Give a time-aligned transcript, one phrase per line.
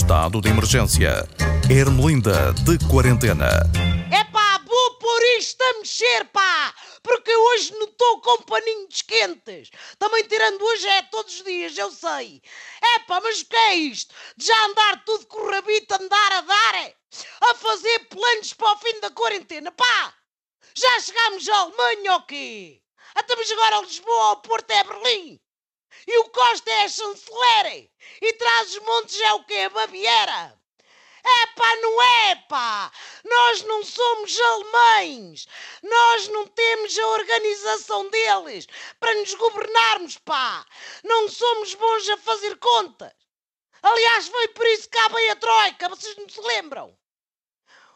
[0.00, 1.28] Estado de emergência.
[1.70, 3.50] Ermelinda de quarentena.
[4.10, 6.74] É pá, vou pôr isto a mexer, pá!
[7.02, 9.70] Porque hoje não estou com paninhos quentes.
[9.98, 12.40] Também tirando hoje é todos os dias, eu sei.
[12.82, 14.14] É pá, mas o que é isto?
[14.38, 16.94] De já andar tudo com o rabito, andar a dar, é?
[17.42, 20.14] A fazer planos para o fim da quarentena, pá!
[20.74, 22.80] Já chegámos à Alemanha ou quê?
[23.14, 25.40] Até mas agora a Lisboa, ao Porto é Berlim.
[26.06, 27.90] E o Costa é chanceler.
[28.20, 29.68] E traz os montes é o quê?
[29.68, 30.60] Baviera.
[31.22, 32.90] É pá, não é pá!
[33.24, 35.46] Nós não somos alemães!
[35.82, 38.66] Nós não temos a organização deles
[38.98, 40.66] para nos governarmos, pá!
[41.04, 43.12] Não somos bons a fazer contas!
[43.82, 46.96] Aliás, foi por isso que veio a Troika, vocês não se lembram?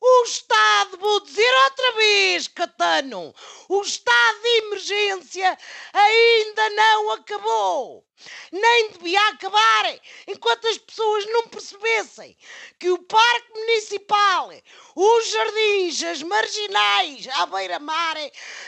[0.00, 3.34] O Estado, vou dizer outra vez, Catano,
[3.68, 5.58] o estado de emergência
[5.92, 8.06] ainda não acabou.
[8.52, 12.36] Nem devia acabar enquanto as pessoas não percebessem
[12.78, 14.50] que o Parque Municipal,
[14.94, 18.16] os jardins, as marginais à beira-mar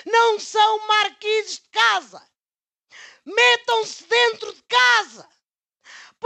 [0.06, 2.30] não são marquises de casa.
[3.24, 4.62] Metam-se dentro de.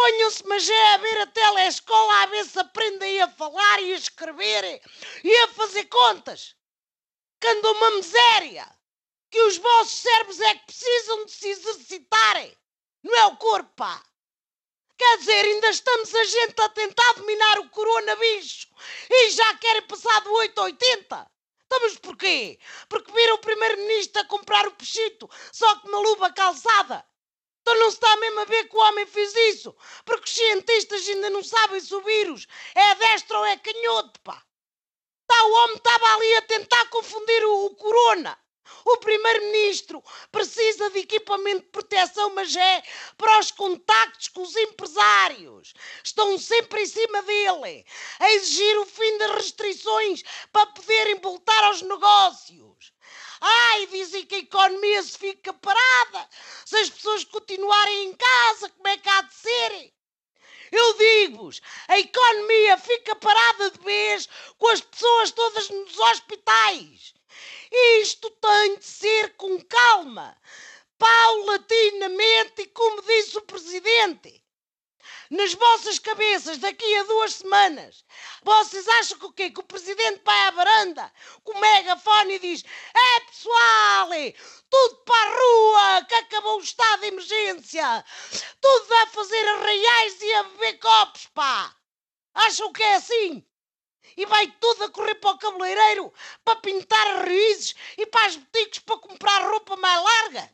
[0.04, 3.96] Ponham-se, mas é a ver a telescola a ver se aprendem a falar e a
[3.96, 4.82] escrever
[5.24, 6.54] e a fazer contas.
[7.40, 8.70] Que andam uma miséria.
[9.30, 12.54] Que os vossos cérebros é que precisam de se exercitarem.
[13.02, 14.02] Não é o corpo, pá.
[14.98, 18.68] Quer dizer, ainda estamos a gente a tentar dominar o coronavírus
[19.08, 21.30] e já querem passar do 8 a 80.
[21.62, 22.58] Estamos porquê?
[22.90, 27.02] Porque viram o primeiro-ministro a comprar o peixito, só que na luva calçada.
[27.64, 31.08] Então não se está mesmo a ver que o homem fez isso, porque os cientistas
[31.08, 34.44] ainda não sabem se o vírus é destro ou é canhoto, pá.
[35.26, 38.38] Tá, o homem estava ali a tentar confundir o, o corona.
[38.84, 42.82] O primeiro-ministro precisa de equipamento de proteção, mas é
[43.16, 45.74] para os contactos com os empresários.
[46.02, 47.84] Estão sempre em cima dele,
[48.18, 50.22] a exigir o fim das restrições
[50.52, 52.92] para poderem voltar aos negócios.
[53.40, 56.28] Ai, dizem que a economia se fica parada.
[56.64, 59.92] Se as pessoas continuarem em casa, como é que há de ser?
[60.72, 64.28] Eu digo-vos, a economia fica parada de vez
[64.58, 67.14] com as pessoas todas nos hospitais.
[68.00, 70.36] Isto tem de ser com calma,
[70.98, 74.44] paulatinamente e como disse o Presidente
[75.30, 78.04] nas vossas cabeças daqui a duas semanas.
[78.42, 79.50] Vocês acham que o quê?
[79.50, 81.12] Que o presidente vai à varanda
[81.42, 84.08] com o megafone e diz: É pessoal,
[84.70, 88.04] tudo para a rua, que acabou o estado de emergência,
[88.60, 91.74] tudo a fazer arraiais e a beber copos, pá.
[92.34, 93.44] Acham que é assim?
[94.16, 96.12] E vai tudo a correr para o cabeleireiro
[96.44, 100.50] para pintar raízes e para as boutiques para comprar roupa mais larga.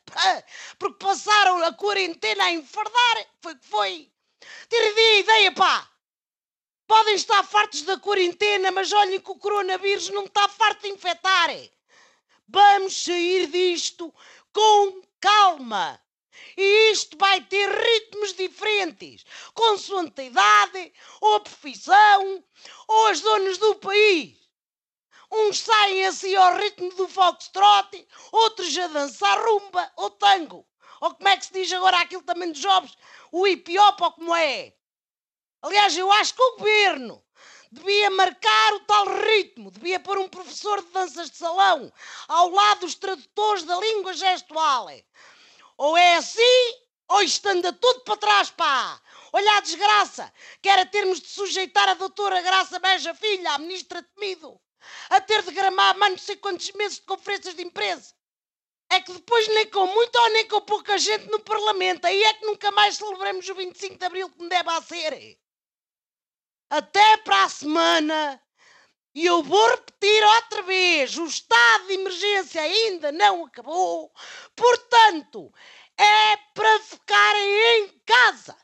[0.79, 3.27] Porque passaram a quarentena a enfardar.
[3.43, 4.13] Foi que foi.
[4.69, 5.91] Tirem a ideia, pá!
[6.87, 11.51] Podem estar fartos da quarentena, mas olhem que o coronavírus não está farto de infectar.
[12.49, 14.13] Vamos sair disto
[14.53, 16.01] com calma.
[16.57, 19.25] E isto vai ter ritmos diferentes,
[19.55, 22.45] consoante a idade, ou a profissão,
[22.89, 24.37] ou as zonas do país.
[25.33, 30.67] Uns saem assim ao ritmo do foxtrot, outros a dançar rumba ou tango.
[31.01, 32.97] Ou como é que se diz agora aquilo também dos jovens?
[33.31, 34.75] O hipiopa ou como é?
[35.63, 37.23] Aliás, eu acho que o governo
[37.71, 41.93] devia marcar o tal ritmo, devia pôr um professor de danças de salão
[42.27, 44.89] ao lado dos tradutores da língua gestual.
[45.81, 46.75] Ou é assim,
[47.09, 49.01] ou isto anda tudo para trás, pá!
[49.33, 50.31] Olha a desgraça,
[50.61, 54.61] que era termos de sujeitar a doutora Graça Beja Filha, a ministra temido,
[55.09, 58.15] a ter de gramar mais não sei quantos meses de conferências de imprensa
[58.91, 62.05] é que depois nem com muita ou nem com pouca gente no Parlamento.
[62.05, 65.39] Aí é que nunca mais celebremos o 25 de Abril como deve a ser.
[66.69, 68.43] Até para a semana.
[69.15, 74.13] E eu vou repetir outra vez: o estado de emergência ainda não acabou.
[74.55, 75.53] Portanto,
[76.01, 78.57] é para ficarem em casa.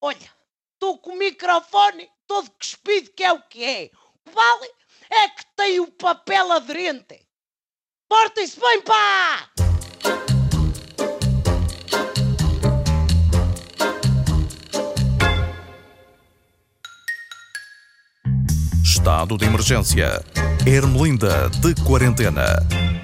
[0.00, 0.30] Olha,
[0.74, 3.90] estou com o microfone todo cuspido, que é o que é.
[4.26, 4.70] O vale
[5.08, 7.24] é que tem o papel aderente.
[8.08, 9.48] Portem-se bem, pá!
[18.82, 20.24] Estado de emergência.
[20.66, 22.95] Ermelinda de quarentena.